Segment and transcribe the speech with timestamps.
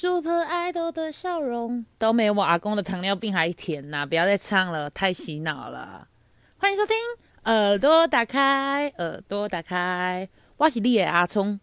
[0.00, 4.06] Super Idol 的笑容都没有我阿公的糖尿病还甜呐！
[4.06, 6.06] 不要再唱了，太洗脑了。
[6.56, 6.94] 欢迎收听，
[7.42, 11.58] 耳朵打开，耳朵打开，我是你的阿聪。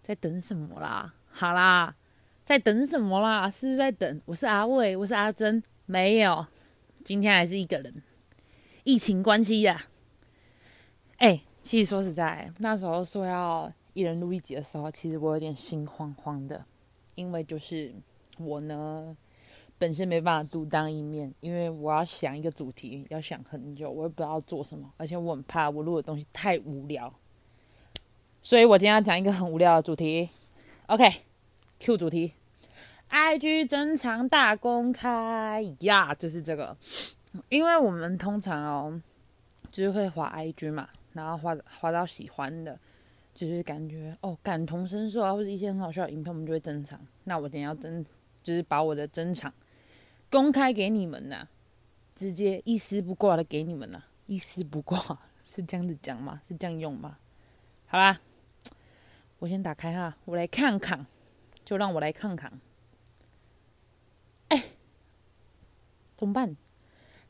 [0.00, 1.12] 在等什么啦？
[1.32, 1.96] 好啦，
[2.44, 3.50] 在等什么啦？
[3.50, 4.20] 是在等？
[4.24, 6.46] 我是阿伟，我是阿珍，没有，
[7.02, 7.92] 今天还是一个人。
[8.84, 9.82] 疫情关系呀。
[11.16, 13.72] 哎，其实说实在，那时候说要。
[13.94, 16.64] 一人录一集的时候，其实我有点心慌慌的，
[17.14, 17.94] 因为就是
[18.38, 19.16] 我呢
[19.78, 27.14] 本身没办法独当一面，因为我要想一个主题，要想很久，我也不知道做什么，而且我很怕我录的东西太无聊，
[28.42, 30.28] 所以我今天要讲一个很无聊的主题。
[30.86, 32.32] OK，Q 主题
[33.10, 36.76] ，IG 珍藏大公开呀，就是这个，
[37.48, 39.00] 因为我们通常哦，
[39.70, 42.76] 就是会滑 IG 嘛，然后滑滑到喜欢的。
[43.34, 46.98] 就是感觉哦，感同身受啊，或者一些很好笑的影片，我们就会珍藏。
[47.24, 48.06] 那我等下要珍，
[48.44, 49.52] 就是把我的珍藏
[50.30, 51.48] 公开给你们呐，
[52.14, 54.98] 直接一丝不挂的给你们呐，一丝不挂
[55.42, 56.40] 是这样子讲吗？
[56.46, 57.18] 是这样用吗？
[57.86, 58.20] 好啦，
[59.40, 61.04] 我先打开哈，我来看看，
[61.64, 62.60] 就让我来看看。
[64.48, 64.62] 哎，
[66.16, 66.56] 怎么办？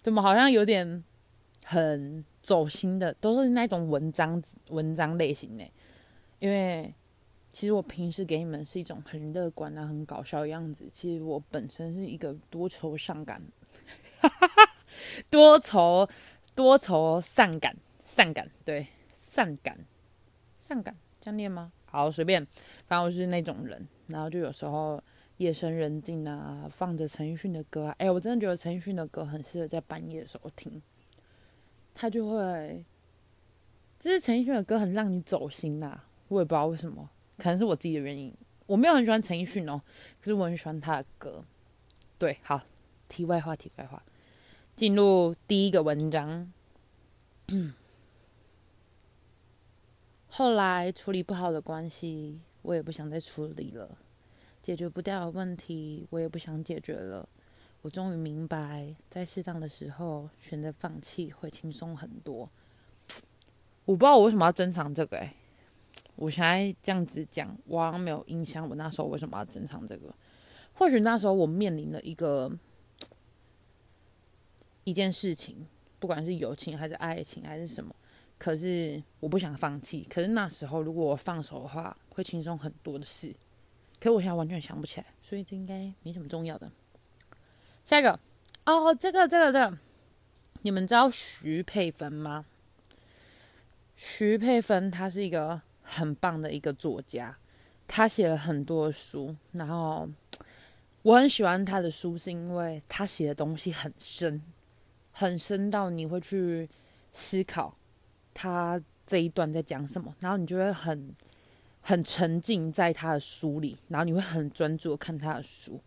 [0.02, 1.02] 怎么好像有点
[1.64, 5.64] 很走心的，都是那种文章文章类型的。
[6.38, 6.92] 因为
[7.52, 10.88] 其实我平时给你们是一种很乐观啊、很搞笑的样子。
[10.92, 13.40] 其实我本身是一个多愁善感，
[14.20, 14.48] 哈 哈
[15.30, 16.08] 多愁
[16.54, 19.78] 多愁善感善感，对善感
[20.56, 21.72] 善感这样念吗？
[21.86, 22.44] 好，随便，
[22.86, 23.86] 反正我是那种人。
[24.08, 25.02] 然后就有时候
[25.38, 30.82] 夜深人静啊，放着陈奕迅的歌，哎，我真的觉得陈奕迅的歌很适合在半夜的时候听，
[31.94, 32.84] 他就会，
[33.98, 36.02] 就是陈奕迅的歌很让你走心呐。
[36.28, 37.08] 我也不知道为什么，
[37.38, 38.34] 可能是我自己的原因。
[38.66, 39.80] 我没有很喜欢陈奕迅哦，
[40.18, 41.44] 可是我很喜欢他的歌。
[42.18, 42.62] 对，好，
[43.08, 44.02] 题外话，题外话，
[44.74, 46.50] 进入第一个文章。
[50.28, 53.98] 后来处理不好的关系，我也不想再处理了。
[54.62, 57.28] 解决不掉的问题，我也不想解决了。
[57.82, 62.48] 我终于明白，在适当的时候选择放弃会轻松很多。
[63.84, 65.34] 我不知道我为什么要珍藏这个，哎。
[66.16, 68.68] 我现在这样子讲，我好像没有印象。
[68.68, 70.14] 我那时候为什么要珍藏这个？
[70.74, 72.50] 或许那时候我面临了一个
[74.84, 75.66] 一件事情，
[75.98, 77.94] 不管是友情还是爱情还是什么，
[78.38, 80.06] 可是我不想放弃。
[80.08, 83.34] 可是那时候如果我放手的话，会轻松很多的事。
[83.98, 86.70] 可是我现在完全想不起来，所以这应该没什么重要的。
[87.84, 88.18] 下一个
[88.66, 89.78] 哦，这个这个这个，
[90.62, 92.44] 你们知道徐佩芬吗？
[93.96, 95.62] 徐佩芬她是一个。
[95.94, 97.36] 很棒的一个作家，
[97.86, 100.08] 他写了很多书，然后
[101.02, 104.42] 我很喜欢他的书，是因为他写的东西很深，
[105.12, 106.68] 很深到你会去
[107.12, 107.76] 思考
[108.32, 111.14] 他这一段在讲什么，然后你就会很
[111.80, 115.80] 很沉浸在他的书里，然后你会很专注看他的书。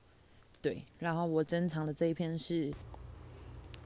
[0.62, 2.72] 对，然后我珍藏的这一篇是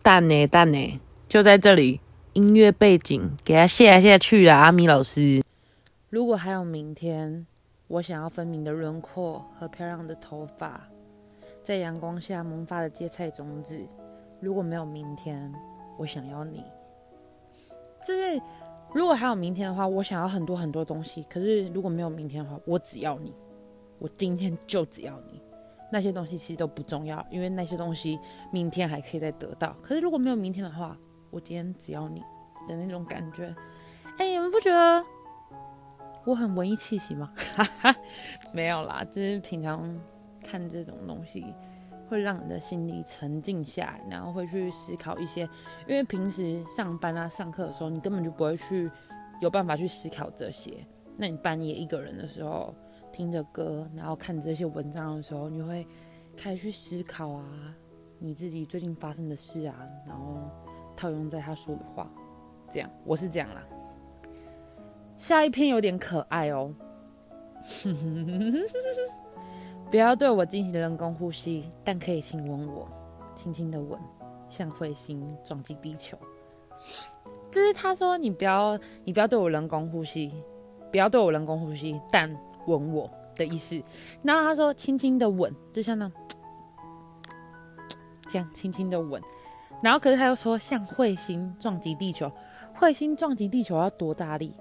[0.02, 2.00] 蛋呢蛋呢，就在这里，
[2.34, 5.44] 音乐背景给他下下去了，阿米老师。
[6.12, 7.48] 如果还有明天，
[7.88, 10.86] 我想要分明的轮廓和漂亮的头发，
[11.64, 13.88] 在阳光下萌发的芥菜种子。
[14.42, 15.50] 如果没有明天，
[15.98, 16.66] 我想要你。
[18.06, 18.42] 就是
[18.94, 21.24] 如果还有明天的话，我想要很多很多东西。
[21.30, 23.34] 可是如果没有明天的话，我只要你，
[23.98, 25.42] 我今天就只要你。
[25.90, 28.20] 那些东西其实都不重要，因为那些东西
[28.52, 29.74] 明天还可以再得到。
[29.82, 30.98] 可是如果没有明天的话，
[31.30, 32.20] 我今天只要你
[32.68, 33.56] 的那种感觉。
[34.18, 35.06] 哎，你们不觉得？
[36.26, 37.32] 我很文艺气息吗？
[38.54, 40.00] 没有啦，就是平常
[40.44, 41.46] 看这种东西，
[42.08, 45.42] 会让你的心里沉静下来，然后会去思考一些。
[45.88, 48.90] 因为平时上班啊、上课的时候，你根本就不会去
[49.42, 50.86] 有办法去思考这些。
[51.18, 52.74] 那你半夜一个人的时候，
[53.12, 55.88] 听着歌，然后看这些文章的时候，你会
[56.38, 57.46] 开始去思考啊，
[58.20, 59.76] 你自己最近发生的事啊，
[60.08, 60.38] 然后
[60.96, 62.10] 套用在他说的话，
[62.70, 63.64] 这样，我是这样啦。
[65.22, 66.74] 下一篇有点可爱哦，
[69.92, 72.90] 不要对我进行人工呼吸，但可以亲吻我，
[73.36, 74.00] 轻轻的吻，
[74.50, 76.18] 像彗星撞击地球。
[77.52, 80.34] 这是他说你不要，你不要对我人工呼吸，
[80.92, 82.28] 不要对我人工呼吸，但
[82.66, 83.80] 吻我的意思。
[84.24, 86.12] 然后他说轻轻的吻，就像那
[88.28, 89.22] 这样轻轻的吻。
[89.84, 92.32] 然后可是他又说像彗星撞击地球，
[92.76, 94.52] 彗星撞击地球要多大力？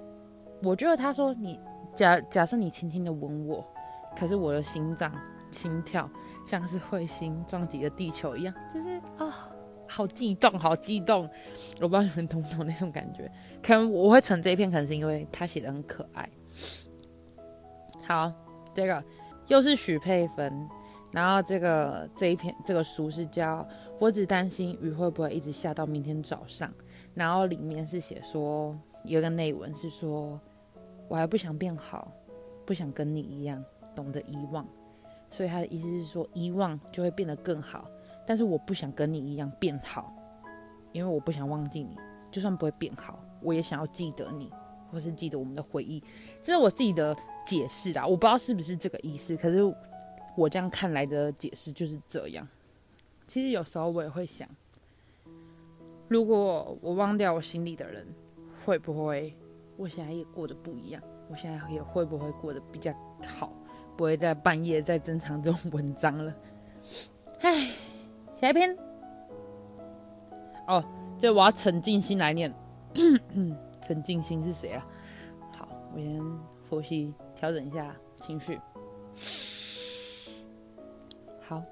[0.62, 1.58] 我觉得他说你
[1.94, 3.66] 假假设你轻轻的吻我，
[4.16, 5.12] 可是我的心脏
[5.50, 6.08] 心跳
[6.46, 9.48] 像是彗星撞击了地球一样，就是啊，
[9.88, 11.28] 好激动，好激动！
[11.80, 13.30] 我不知道你们懂不懂那种感觉。
[13.62, 16.28] 可能我会存这一篇，可能是因为他写的很可爱。
[18.06, 18.32] 好，
[18.74, 19.02] 这个
[19.48, 20.68] 又是许佩芬，
[21.10, 23.58] 然后这个这一篇这个书是叫
[23.98, 26.68] 《我只担心雨会不会一直下到明天早上》，
[27.14, 30.40] 然后里面是写说有一个内文是说，
[31.10, 32.12] 我还不想变好，
[32.64, 33.62] 不想跟你一样。
[33.96, 34.64] 懂得遗忘，
[35.28, 37.90] 所以他的意思是说，遗忘就会变得更好。
[38.24, 40.14] 但是我不想跟你一样变好，
[40.92, 41.98] 因为我不想忘记你。
[42.30, 44.48] 就算不会变好，我也想要记得你，
[44.92, 46.00] 或是记得我们的回忆。
[46.40, 47.14] 这是我自己的
[47.44, 49.36] 解释啊，我不知道是不是这个意思。
[49.36, 49.58] 可是
[50.36, 52.46] 我这样看来的解释就是这样。
[53.26, 54.48] 其实有时候我也会想，
[56.06, 58.06] 如果我忘掉我心里的人，
[58.64, 59.34] 会不会
[59.80, 61.02] 我现在也过得不一样？
[61.30, 62.92] 我现在也会不会过得比较
[63.26, 63.50] 好？
[63.96, 66.36] 不会在半夜再珍藏这种文章了。
[67.40, 67.70] 唉，
[68.30, 68.76] 下一篇。
[70.68, 70.84] 哦，
[71.18, 72.54] 这我要沉静心来念。
[73.80, 74.84] 沉静心是谁啊？
[75.56, 76.22] 好，我先
[76.68, 78.60] 呼吸，调整一下情绪。
[81.40, 81.62] 好。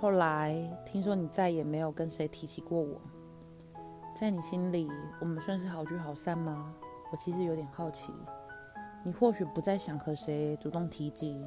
[0.00, 3.00] 后来听说你再也没有跟谁提起过我，
[4.20, 4.86] 在你心里，
[5.18, 6.74] 我们算是好聚好散吗？
[7.10, 8.12] 我其实有点好奇。
[9.02, 11.42] 你或许不再想和谁主动提及，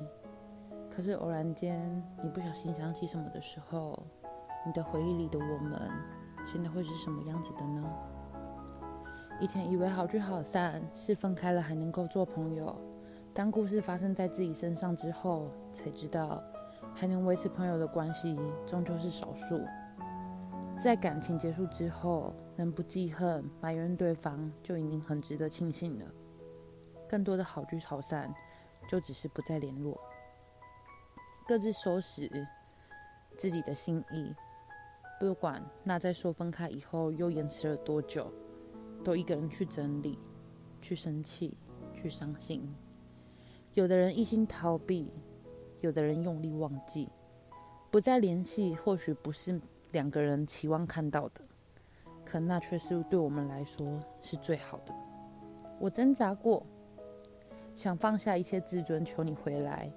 [0.89, 4.03] 可是偶然间你不小心想起什么的时候，
[4.65, 5.87] 你的回忆里的我们，
[6.47, 7.87] 现在会是什么样子的呢？
[9.39, 12.75] 以前以为好聚好散是分开了还能够做朋友，
[13.35, 16.41] 当故事发生在自己身上之后，才知道
[16.95, 18.35] 还能维持朋友的关系
[18.65, 19.61] 终究是少数。
[20.83, 26.05] 在感情结束之后，能不记恨埋怨对方，就已经很值得庆幸了。
[27.07, 28.33] 更多的好聚好散，
[28.85, 29.97] 就只是不再联络，
[31.47, 32.29] 各自收拾
[33.37, 34.35] 自己的心意。
[35.21, 38.29] 不管那在说分开以后又延迟了多久，
[39.05, 40.19] 都一个人去整理，
[40.81, 41.57] 去生气，
[41.93, 42.75] 去伤心。
[43.73, 45.13] 有的人一心逃避，
[45.79, 47.07] 有的人用力忘记。
[47.89, 49.61] 不再联系，或许不是
[49.93, 51.41] 两个人期望看到的，
[52.25, 54.93] 可那却是对我们来说是最好的。
[55.79, 56.65] 我挣扎过。
[57.75, 59.91] 想放下一切自尊，求你回来。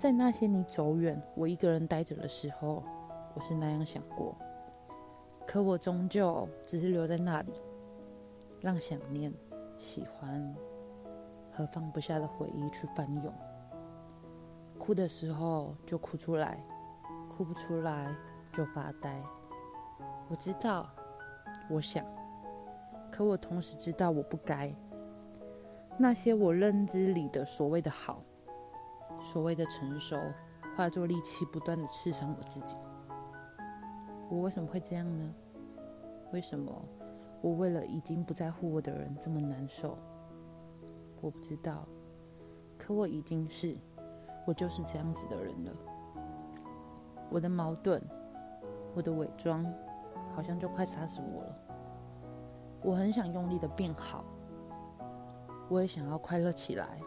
[0.00, 2.82] 在那些你走远，我一个人待着的时候，
[3.34, 4.36] 我是那样想过。
[5.46, 7.52] 可我终究只是留在那里，
[8.60, 9.32] 让想念、
[9.78, 10.52] 喜欢
[11.52, 13.32] 和放不下的回忆去翻涌。
[14.76, 16.60] 哭的时候就哭出来，
[17.30, 18.12] 哭不出来
[18.56, 19.22] 就发呆。
[20.28, 20.88] 我知道，
[21.68, 22.02] 我想，
[23.12, 24.74] 可我同时知道我不该。
[25.98, 28.22] 那些我认知里的所谓的好，
[29.20, 30.18] 所谓的成熟，
[30.74, 32.76] 化作利器，不断的刺伤我自己。
[34.30, 35.34] 我为什么会这样呢？
[36.32, 36.72] 为什么
[37.40, 39.98] 我为了已经不在乎我的人这么难受？
[41.20, 41.86] 我不知道，
[42.78, 43.76] 可我已经是，
[44.46, 45.72] 我就是这样子的人了。
[47.30, 48.02] 我的矛盾，
[48.96, 49.62] 我的伪装，
[50.34, 51.56] 好像就快杀死我了。
[52.82, 54.24] 我很想用力的变好。
[55.68, 56.98] 我也想要快乐起来，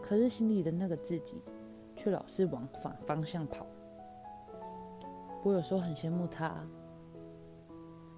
[0.00, 1.42] 可是心里的那个自己，
[1.96, 3.66] 却老是往反方向跑。
[5.42, 6.54] 我有时候很羡慕他，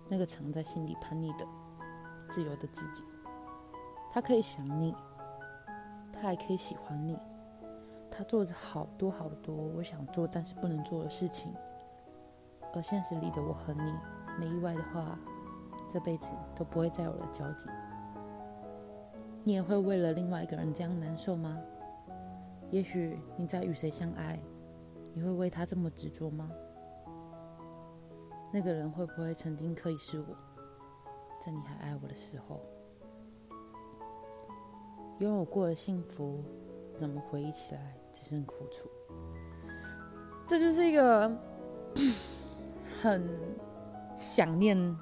[0.07, 1.47] 那个藏在心里叛逆的、
[2.29, 3.03] 自由的自己。
[4.13, 4.95] 他可以想你，
[6.13, 7.17] 他还可以喜欢你，
[8.11, 11.51] 他做着好多好多我想做但是不能做的事情。
[12.75, 13.95] 而现实里的我和你，
[14.39, 15.19] 没意外的话，
[15.93, 17.69] 这辈子都不会再有了交集。
[19.45, 21.59] 你也会为了另外一个人这样难受吗？
[22.71, 24.39] 也许你在与谁相爱，
[25.15, 26.51] 你会为他这么执着吗？
[28.53, 30.27] 那个人会不会曾经可以是我，
[31.41, 32.61] 在你还爱我的时候？
[35.19, 36.45] 拥有过的幸福，
[36.95, 38.89] 怎么回忆起来只剩苦楚？
[40.47, 41.31] 这就是一个
[43.01, 43.29] 很
[44.17, 44.97] 想念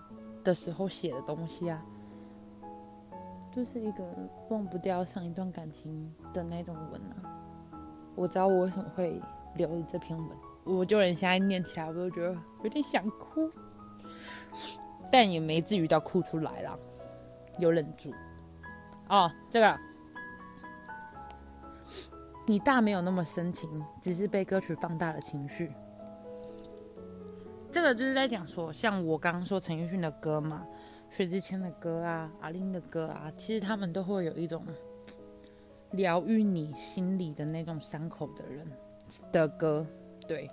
[0.44, 1.82] 的时候写的东西啊。
[3.50, 4.04] 就是一个
[4.50, 7.24] 忘不掉上一段感情的那种文啊！
[8.14, 9.18] 我知道我为什么会
[9.54, 10.28] 留着这篇文，
[10.64, 13.50] 我就连现在念起来，我都觉得有点想哭，
[15.10, 16.76] 但也没至于到哭出来啦，
[17.58, 18.12] 有忍住。
[19.08, 19.74] 哦，这个
[22.46, 25.72] 你大没有那么深情，只是被歌曲放大了情绪。
[27.76, 30.66] 这个就是在讲说，像我刚刚说陈奕迅的歌嘛。
[31.10, 34.64] 薛之谦的歌啊，阿玲的歌啊，其实他们都会有一种
[35.90, 38.66] 疗愈你心里的那种伤口的人
[39.30, 39.86] 的歌，
[40.26, 40.50] 对。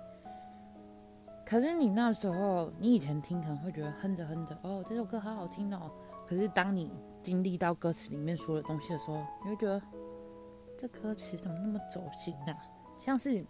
[1.46, 5.90] 可是你那时候，你以前听可能会觉得哼着哼着，哦，这首歌好好听哦。
[6.28, 9.80] 可是当你经历到歌词里面说的东西的时候，你会觉得
[10.76, 12.54] 这歌词怎么那么走心啊？
[12.98, 13.42] 像是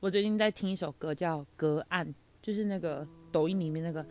[0.00, 2.04] 我最近在听一首歌叫《隔岸》，
[2.42, 4.04] 就是那个抖音里面那个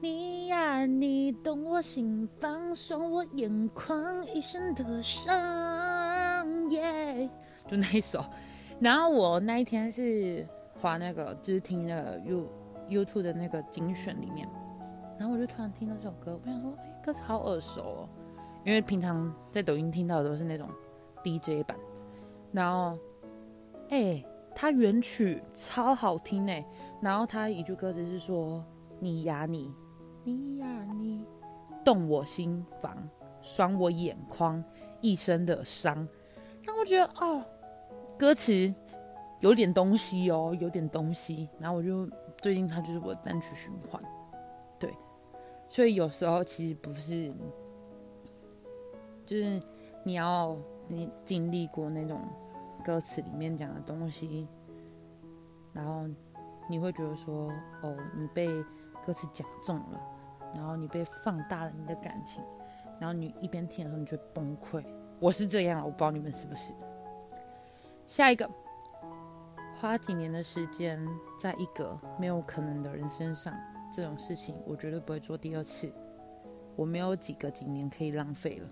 [0.00, 7.28] 你呀，你懂我心房，双我眼眶，一生的伤，耶，
[7.66, 8.24] 就那一首。
[8.80, 10.46] 然后我那一天是。
[10.80, 12.46] 滑那个就是听那个 You
[12.90, 14.46] YouTube 的那个精选里面，
[15.18, 18.08] 然后我就突然听到这首歌，我想说，哎，歌词好耳熟哦，
[18.66, 20.68] 因为平常在抖音听到的都是那种
[21.22, 21.74] DJ 版，
[22.52, 22.98] 然后，
[23.88, 24.22] 哎，
[24.54, 26.64] 它原曲超好听哎，
[27.00, 28.64] 然后它一句歌词是说，
[29.00, 29.72] 你呀你，
[30.22, 30.66] 你呀
[30.98, 31.24] 你，
[31.84, 32.96] 动我心房，
[33.42, 34.62] 伤我眼眶，
[35.00, 36.06] 一生的伤，
[36.64, 37.44] 那我觉得哦，
[38.18, 38.74] 歌词。
[39.40, 41.46] 有点东西哦，有点东西。
[41.58, 42.08] 然后我就
[42.40, 44.02] 最近它就是我的单曲循环，
[44.78, 44.90] 对。
[45.68, 47.30] 所以有时候其实不是，
[49.26, 49.60] 就是
[50.02, 50.56] 你要
[50.88, 52.22] 你经历过那种
[52.84, 54.46] 歌词里面讲的东西，
[55.72, 56.06] 然后
[56.68, 57.50] 你会觉得说，
[57.82, 58.46] 哦，你被
[59.04, 60.00] 歌词讲中了，
[60.54, 62.42] 然后你被放大了你的感情，
[63.00, 64.84] 然后你一边听的时候你就崩溃。
[65.18, 66.74] 我是这样，我不知道你们是不是。
[68.06, 68.48] 下一个。
[69.80, 70.98] 花几年的时间
[71.38, 73.52] 在一个没有可能的人身上，
[73.92, 75.92] 这种事情我绝对不会做第二次。
[76.74, 78.68] 我没有几个几年可以浪费了。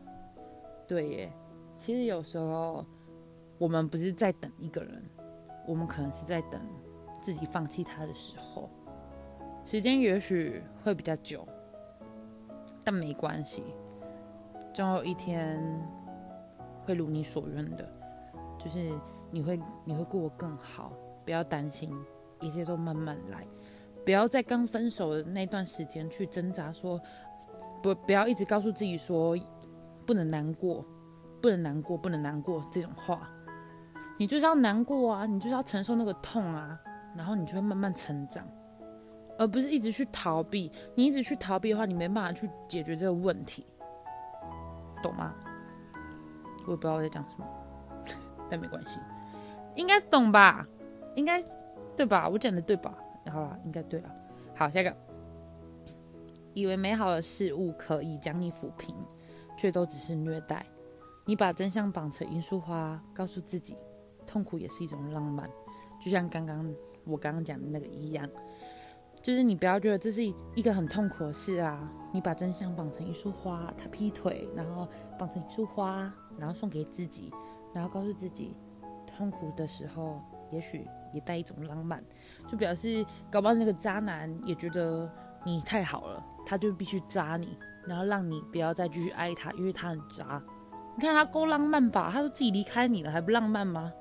[0.87, 1.33] 对耶，
[1.79, 2.87] 其实有时候
[3.63, 5.01] 我们不是在等一个人，
[5.69, 6.61] 我们可能是在等
[7.21, 8.69] 自己放弃他的时候。
[9.65, 11.47] 时间也许会比较久，
[12.83, 13.63] 但没关系，
[14.75, 15.63] 总有一天
[16.85, 17.89] 会如你所愿的，
[18.59, 18.93] 就是
[19.31, 20.93] 你会你会过得更好。
[21.25, 21.89] 不要担心，
[22.41, 23.47] 一切都慢慢来。
[24.05, 27.01] 不要在刚分手的那段时间去挣扎，说
[27.81, 29.39] 不，不要一直告诉自己说
[30.05, 30.85] 不能难过，
[31.41, 33.31] 不能难过，不能难过这种话。
[34.19, 36.79] 你就是要难过啊，你就是要承受那个痛啊，
[37.17, 38.47] 然后你就会慢慢成长，
[39.39, 40.71] 而不是一直去逃避。
[40.95, 43.67] 你一直去逃避的话，你没办法去解决这个问题，
[45.03, 45.35] 懂吗？
[46.67, 47.47] 我也不知道我在讲什么，
[48.49, 49.01] 但没关系，
[49.75, 50.67] 应该懂吧。
[51.15, 51.45] 应该
[51.95, 52.29] 对吧？
[52.29, 52.95] 我讲的对吧？
[53.31, 54.11] 好了，应该对了。
[54.55, 54.97] 好，下一个，
[56.55, 58.95] 以为美好的事物可以将你抚平，
[59.59, 60.65] 却都只是虐待。
[61.27, 63.77] 你把真相绑成罂粟花，告诉自己，
[64.27, 65.49] 痛苦也是一种浪漫。
[66.01, 66.75] 就像刚刚
[67.05, 68.29] 我刚刚讲的那个一样，
[69.21, 71.91] 就是你不要觉得这是一一个很痛苦的事啊。
[72.13, 74.89] 你把真相绑成一束花，他劈腿，然后
[75.19, 77.33] 绑成一束花，然后送给自己，
[77.73, 78.53] 然后告诉自己，
[79.07, 80.87] 痛苦的时候，也许。
[81.15, 82.03] 也带一种浪漫，
[82.49, 85.07] 就表示搞不好那个渣男也觉得
[85.45, 87.55] 你太好了，他就必须渣你，
[87.87, 90.43] 然后让你不要再继续爱他，因为他很渣。
[90.97, 92.09] 你看他够浪漫吧？
[92.11, 93.93] 他都自己离开你了，还不浪漫吗？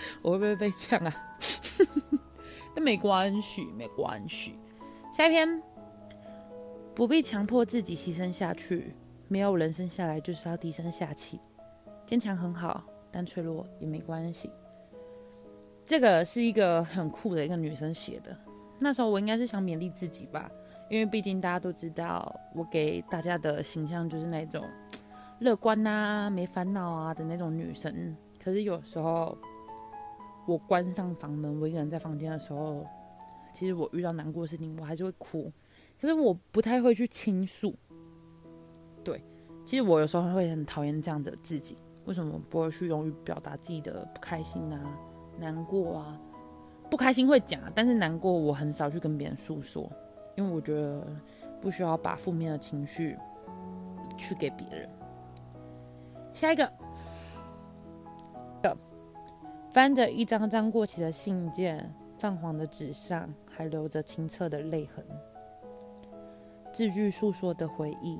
[0.22, 1.14] 我会不会被呛啊？
[2.74, 4.58] 但没关系，没关系。
[5.12, 5.62] 下一篇，
[6.94, 8.94] 不必强迫自己牺牲下去，
[9.26, 11.40] 没有人生下来就是要低声下气，
[12.06, 14.50] 坚强很好，但脆弱也没关系。
[15.84, 18.36] 这个是一个很酷的一个女生写的。
[18.78, 20.48] 那时候我应该是想勉励自己吧，
[20.88, 24.64] 因为毕竟大家都知道，我给大家的形象就是那种
[25.40, 28.16] 乐观啊、没烦恼啊的那种女生。
[28.40, 29.36] 可是有时候
[30.48, 32.86] 我关上房门，我一个人在房间的时候，
[33.52, 35.52] 其实我遇到难过的事情，我还是会哭。
[36.00, 37.74] 可是我不太会去倾诉。
[39.04, 39.22] 对，
[39.66, 41.76] 其实我有时候会很讨厌这样子的自己。
[42.06, 44.80] 为什么不会去勇于表达自己的不开心啊？
[45.38, 46.18] 难过啊，
[46.90, 49.86] 不开心会讲，但是难过我很少去跟别人诉说，
[50.34, 51.06] 因为我觉得
[51.60, 53.14] 不需要把负面的情绪
[54.16, 54.88] 去给别人。
[56.32, 56.72] 下一个，
[59.72, 65.04] 翻着一张张过期的信件，泛黄的纸上还留着清澈的泪痕，
[66.72, 68.18] 字句诉说的回忆，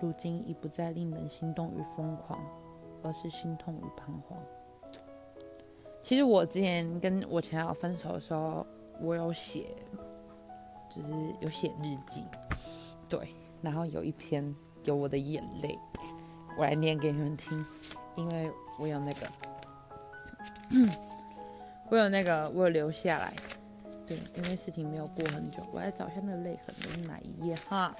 [0.00, 2.40] 如今已不再令人心动与疯狂，
[3.02, 4.38] 而是心痛与彷徨。
[6.02, 8.66] 其实我之前跟我前男友分手的时候，
[9.00, 9.66] 我有写，
[10.88, 11.08] 就是
[11.40, 12.24] 有写日记，
[13.08, 13.28] 对，
[13.60, 15.78] 然后有一篇有我的眼泪，
[16.56, 17.62] 我来念给你们听，
[18.14, 19.26] 因为我有那个，
[21.88, 23.32] 我有那个，我有留下来，
[24.06, 27.94] 对，因为事情没有过很久，我来找一下那个泪痕的是哪一页哈。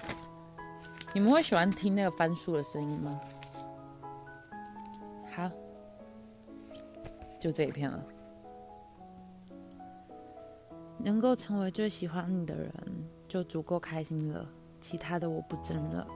[1.14, 3.20] 你们会喜欢听那个翻书的声音吗？
[5.34, 5.50] 好，
[7.38, 8.04] 就这一篇了。
[10.98, 12.72] 能够成为最喜欢你的人，
[13.28, 14.46] 就足够开心了。
[14.80, 16.06] 其他的我不争了。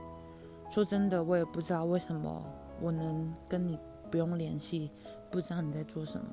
[0.69, 2.43] 说真的，我也不知道为什么
[2.79, 3.79] 我能跟你
[4.09, 4.91] 不用联系，
[5.31, 6.27] 不知道你在做什么，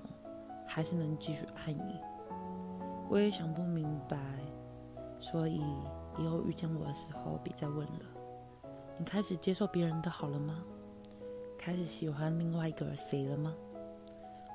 [0.67, 2.00] 还是能继续爱你。
[3.09, 4.19] 我也想不明白，
[5.21, 5.62] 所以
[6.19, 8.00] 以后遇见我的时候，别再问了。
[8.99, 10.64] 你开始接受别人的好了吗？
[11.57, 13.55] 开始喜欢另外一个谁了吗？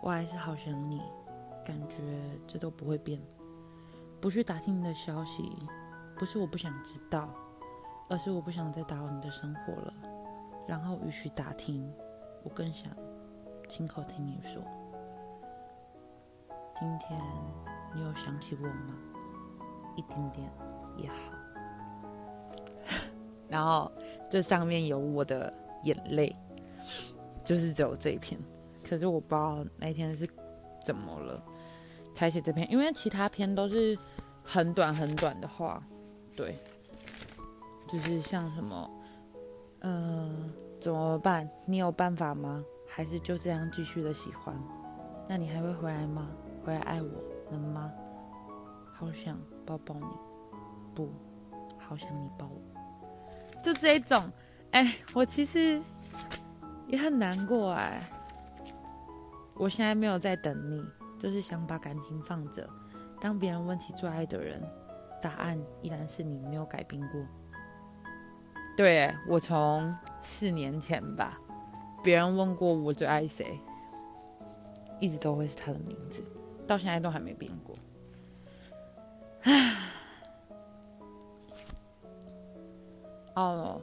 [0.01, 1.01] 我还是好想你，
[1.63, 1.95] 感觉
[2.45, 3.21] 这都不会变。
[4.19, 5.51] 不去打听你的消息，
[6.17, 7.29] 不是我不想知道，
[8.09, 9.93] 而是我不想再打扰你的生活了。
[10.67, 11.89] 然后与其打听，
[12.43, 12.93] 我更想
[13.75, 14.61] 亲口听你说。
[16.75, 17.19] 今天
[17.95, 18.95] 你有想起我吗？
[19.95, 20.47] 一点点
[20.95, 21.15] 也好。
[23.49, 23.91] 然后
[24.29, 25.51] 这上面有我的
[25.85, 26.35] 眼泪，
[27.43, 28.39] 就是只有这一篇。
[28.87, 30.29] 可是我不知道那天是
[30.85, 31.43] 怎么了。
[32.13, 33.97] 才写这篇，因为其他篇都是
[34.43, 35.81] 很短很短的话，
[36.37, 36.55] 对，
[37.91, 38.87] 就是像什么，
[39.79, 40.31] 呃，
[40.79, 41.49] 怎么办？
[41.65, 42.63] 你有办法吗？
[42.95, 44.55] 还是就这样继续的喜欢？
[45.27, 46.29] 那你还会回来吗？
[46.63, 47.09] 回来爱我，
[47.49, 47.91] 能吗？
[48.93, 49.35] 好想
[49.65, 50.05] 抱抱你，
[50.93, 51.09] 不，
[51.79, 54.21] 好想你抱我，就这种，
[54.71, 55.81] 哎，我其实
[56.85, 58.07] 也很难过哎，
[59.55, 60.85] 我现在没有在等你。
[61.19, 62.69] 就是想把感情放着，
[63.21, 64.61] 当别人问起最爱的人，
[65.21, 67.25] 答案依然是你，没有改变过。
[68.75, 71.39] 对我从四年前吧，
[72.03, 73.57] 别人问过我最爱谁，
[74.99, 76.21] 一直都会是他的名字，
[76.67, 77.75] 到现在都还没变过。
[79.43, 79.75] 唉，
[83.35, 83.81] 哦，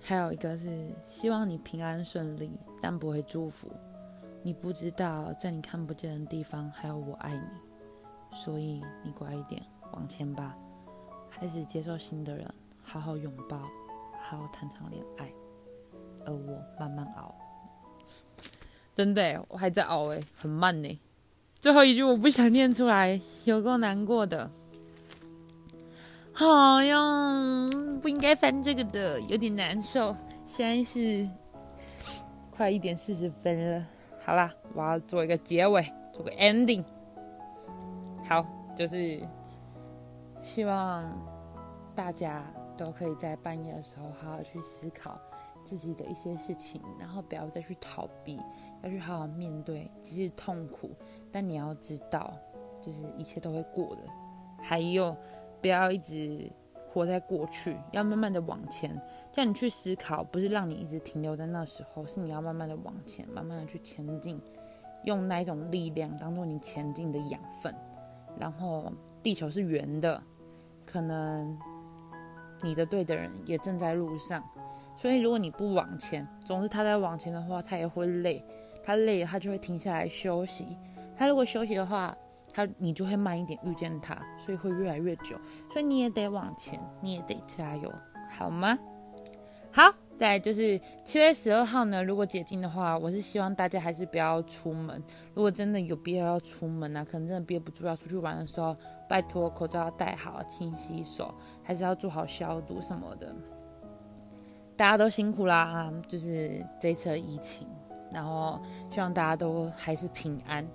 [0.00, 2.50] 还有一个是希望你平安顺利，
[2.80, 3.68] 但不会祝福。
[4.42, 10.56] 你不知道，在你看不见的地方还有我爱你，所以你乖一点，往前吧，
[11.30, 13.58] 开始接受新的人，好好拥抱，
[14.18, 15.30] 好好谈场恋爱，
[16.24, 17.34] 而我慢慢熬。
[18.94, 21.00] 真的，我还在熬诶，很慢呢。
[21.60, 24.50] 最后一句我不想念出来，有够难过的。
[26.32, 27.70] 好呀，
[28.00, 30.16] 不应该翻这个的，有点难受。
[30.46, 31.28] 现在是
[32.50, 33.86] 快一点四十分了。
[34.24, 36.84] 好啦，我要做一个结尾，做个 ending。
[38.28, 38.46] 好，
[38.76, 39.20] 就是
[40.42, 41.04] 希望
[41.94, 42.44] 大家
[42.76, 45.18] 都可以在半夜的时候好好去思考
[45.70, 48.36] 自己的一些事情，然后不要再去逃避，
[48.82, 50.90] 要去好好面对，即使痛苦，
[51.30, 52.32] 但你要知道，
[52.82, 54.02] 就是一切都会过的。
[54.60, 55.16] 还有，
[55.62, 56.50] 不要一直
[56.92, 59.00] 活在过去，要慢慢的往前。
[59.32, 64.40] 叫你去思考，不是让你一直停留在那时候，是你要慢慢的往前，慢慢的去前进，
[65.04, 67.72] 用那一种力量当做你前进的养分。
[68.36, 70.20] 然后，地球是圆的，
[70.84, 71.56] 可能
[72.62, 74.42] 你的对的人也正在路上，
[75.00, 78.44] 所以如果你不往前，总是他在往前的话，他也会累，
[78.84, 80.76] 他累了他就会停下来休息。
[81.16, 82.14] 他如果休息的话，
[82.52, 85.38] 他你就会慢一点遇见他，所以会越来越久。
[85.72, 87.90] 所以你也得往前，你也得加油，
[88.36, 88.78] 好吗？
[89.72, 92.04] 好，再就是七月十二号呢。
[92.04, 95.02] 如果解禁的话，我是希望大家还是不要出门。
[95.32, 98.76] 如果真的有必要要出门啊，可能真的憋不住要出去玩的时候，
[99.08, 103.34] 拜托口罩要戴好，勤洗手，还是要做好消毒什么的。
[104.80, 107.68] 大家都辛苦啦，就是这次疫情，
[108.10, 108.58] 然后
[108.90, 110.66] 希望大家都还是平安，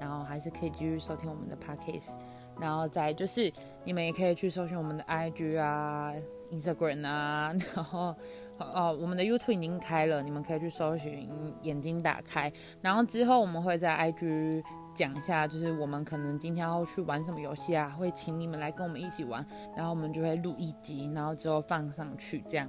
[0.00, 2.14] 然后还是可以继续收听我们的 podcast。
[2.60, 3.52] 然后再就是
[3.84, 6.12] 你们也可以去搜寻我们的 IG 啊。
[6.50, 8.14] Instagram 啊，然后
[8.58, 11.26] 哦，我们的 YouTube 已经开了，你们可以去搜寻，
[11.62, 12.52] 眼睛打开。
[12.82, 14.62] 然后之后我们会在 IG
[14.94, 22.44] 讲一下，就是我们可能今天要去玩什么游戏啊，会请你们来跟我们一起玩，然后我们就会录一集，然后之后放上去。
[22.50, 22.68] 这样，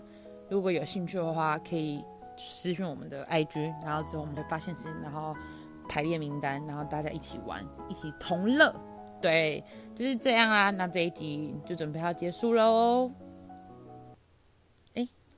[0.49, 2.03] 如果有兴趣的话，可以
[2.37, 5.35] 私讯我们的 IG，然后之后我们会发现时，然后
[5.87, 8.73] 排列名单，然后大家一起玩，一起同乐。
[9.21, 9.63] 对，
[9.95, 10.69] 就是这样啊。
[10.71, 13.11] 那这一集就准备要结束喽。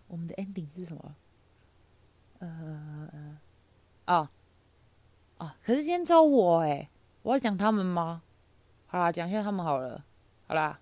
[0.07, 1.15] 我们的 ending 是什么？
[2.37, 3.09] 呃，
[4.05, 4.29] 哦，
[5.39, 6.87] 哦，可是今天只有我哎，
[7.23, 8.21] 我要讲他们吗？
[8.85, 10.05] 好啦，讲一下他们好了。
[10.47, 10.79] 好啦，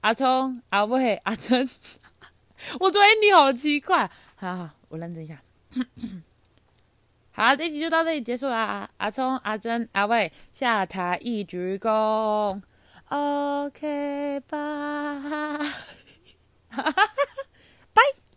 [0.00, 1.68] 阿聪、阿伟、阿珍，
[2.80, 4.10] 我昨天你好奇怪。
[4.36, 5.40] 好好，我认真一下。
[7.30, 8.88] 好，这集就到这里结束啦。
[8.96, 12.60] 阿聪、阿珍、阿伟下台一鞠躬。
[13.08, 14.58] OK，拜，
[17.94, 18.02] 拜。